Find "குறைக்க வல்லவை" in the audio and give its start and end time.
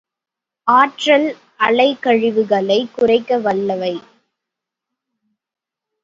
2.91-3.93